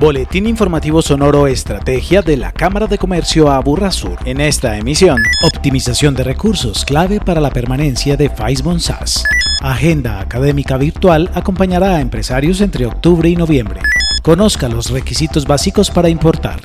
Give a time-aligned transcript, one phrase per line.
[0.00, 4.16] Boletín informativo sonoro Estrategia de la Cámara de Comercio Aburrasur.
[4.24, 9.24] En esta emisión, optimización de recursos clave para la permanencia de Faisbon SAS.
[9.60, 13.82] Agenda académica virtual acompañará a empresarios entre octubre y noviembre.
[14.22, 16.62] Conozca los requisitos básicos para importar.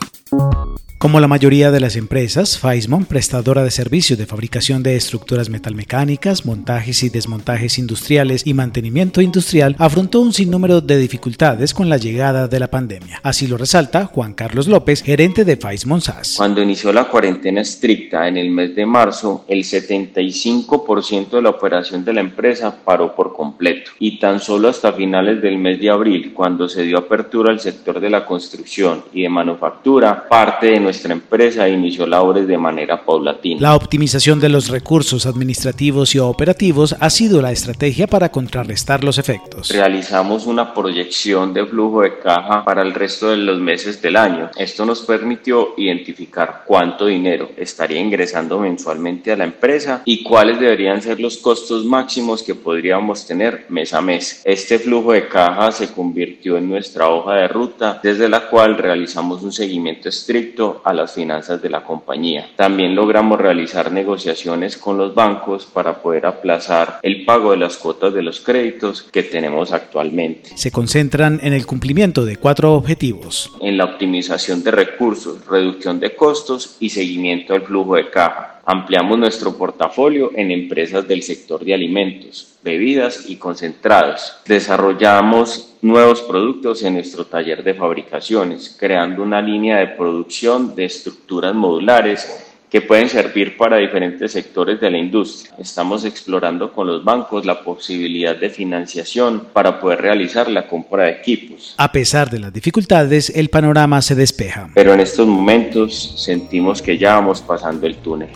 [1.06, 6.48] Como la mayoría de las empresas, Faismon, prestadora de servicios de fabricación de estructuras metalmecánicas,
[6.48, 12.48] montajes y desmontajes industriales y mantenimiento industrial, afrontó un sinnúmero de dificultades con la llegada
[12.48, 13.20] de la pandemia.
[13.22, 16.34] Así lo resalta Juan Carlos López, gerente de Faismon SAS.
[16.38, 22.04] Cuando inició la cuarentena estricta en el mes de marzo, el 75% de la operación
[22.04, 26.34] de la empresa paró por completo y tan solo hasta finales del mes de abril,
[26.34, 30.95] cuando se dio apertura al sector de la construcción y de manufactura, parte de nuestra
[30.96, 33.60] nuestra empresa inició labores de manera paulatina.
[33.60, 39.18] La optimización de los recursos administrativos y operativos ha sido la estrategia para contrarrestar los
[39.18, 39.70] efectos.
[39.72, 44.50] Realizamos una proyección de flujo de caja para el resto de los meses del año.
[44.56, 51.02] Esto nos permitió identificar cuánto dinero estaría ingresando mensualmente a la empresa y cuáles deberían
[51.02, 54.42] ser los costos máximos que podríamos tener mes a mes.
[54.46, 59.44] Este flujo de caja se convirtió en nuestra hoja de ruta desde la cual realizamos
[59.44, 62.50] un seguimiento estricto a las finanzas de la compañía.
[62.56, 68.14] También logramos realizar negociaciones con los bancos para poder aplazar el pago de las cuotas
[68.14, 70.52] de los créditos que tenemos actualmente.
[70.56, 73.52] Se concentran en el cumplimiento de cuatro objetivos.
[73.62, 78.55] En la optimización de recursos, reducción de costos y seguimiento del flujo de caja.
[78.68, 84.38] Ampliamos nuestro portafolio en empresas del sector de alimentos, bebidas y concentrados.
[84.48, 91.54] Desarrollamos nuevos productos en nuestro taller de fabricaciones, creando una línea de producción de estructuras
[91.54, 95.54] modulares que pueden servir para diferentes sectores de la industria.
[95.60, 101.12] Estamos explorando con los bancos la posibilidad de financiación para poder realizar la compra de
[101.12, 101.76] equipos.
[101.78, 104.72] A pesar de las dificultades, el panorama se despeja.
[104.74, 108.30] Pero en estos momentos sentimos que ya vamos pasando el túnel.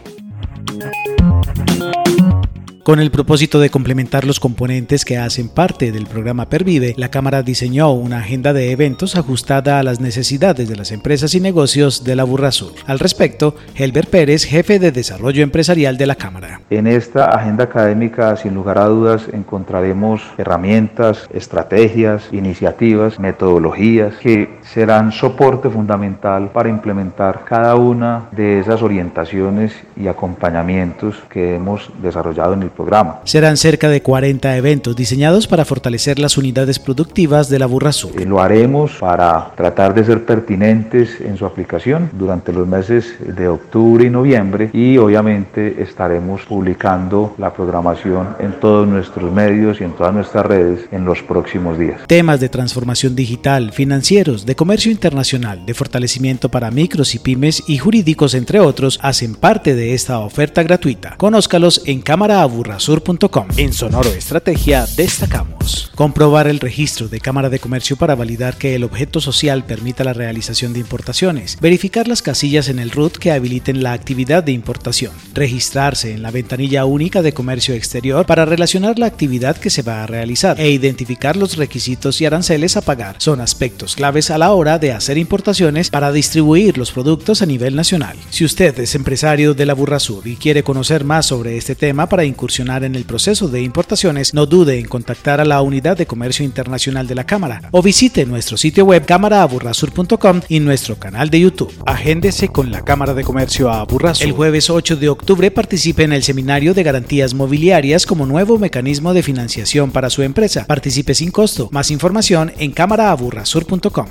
[2.90, 7.44] Con el propósito de complementar los componentes que hacen parte del programa Pervive, la Cámara
[7.44, 12.16] diseñó una agenda de eventos ajustada a las necesidades de las empresas y negocios de
[12.16, 12.72] la Burrasur.
[12.88, 16.62] Al respecto, Helber Pérez, jefe de Desarrollo Empresarial de la Cámara.
[16.72, 25.12] En esta agenda académica, sin lugar a dudas, encontraremos herramientas, estrategias, iniciativas, metodologías que serán
[25.12, 32.64] soporte fundamental para implementar cada una de esas orientaciones y acompañamientos que hemos desarrollado en
[32.64, 33.20] el programa.
[33.26, 38.14] Serán cerca de 40 eventos diseñados para fortalecer las unidades productivas de la Burra Sur.
[38.18, 43.50] Eh, lo haremos para tratar de ser pertinentes en su aplicación durante los meses de
[43.50, 49.92] octubre y noviembre y obviamente estaremos publicando la programación en todos nuestros medios y en
[49.92, 52.00] todas nuestras redes en los próximos días.
[52.08, 57.78] Temas de transformación digital, financieros, de comercio internacional, de fortalecimiento para micros y pymes y
[57.78, 61.16] jurídicos entre otros hacen parte de esta oferta gratuita.
[61.18, 67.98] Conózcalos en Cámara Aburra en Sonoro Estrategia destacamos comprobar el registro de Cámara de Comercio
[67.98, 72.80] para validar que el objeto social permita la realización de importaciones, verificar las casillas en
[72.80, 77.76] el RUT que habiliten la actividad de importación, registrarse en la ventanilla única de comercio
[77.76, 82.26] exterior para relacionar la actividad que se va a realizar e identificar los requisitos y
[82.26, 83.16] aranceles a pagar.
[83.18, 87.76] Son aspectos claves a la hora de hacer importaciones para distribuir los productos a nivel
[87.76, 88.16] nacional.
[88.30, 92.08] Si usted es empresario de la Burra Sur y quiere conocer más sobre este tema
[92.08, 92.24] para
[92.60, 97.08] en el proceso de importaciones, no dude en contactar a la Unidad de Comercio Internacional
[97.08, 101.74] de la Cámara o visite nuestro sitio web cámaraaburrasur.com y nuestro canal de YouTube.
[101.86, 104.28] Agéndese con la Cámara de Comercio a Aburrasur.
[104.28, 109.14] El jueves 8 de octubre participe en el seminario de garantías mobiliarias como nuevo mecanismo
[109.14, 110.66] de financiación para su empresa.
[110.66, 111.70] Participe sin costo.
[111.72, 114.08] Más información en cámaraaburrasur.com.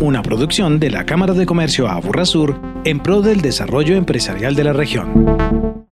[0.00, 4.64] Una producción de la Cámara de Comercio a Aburrasur en pro del desarrollo empresarial de
[4.64, 5.77] la región.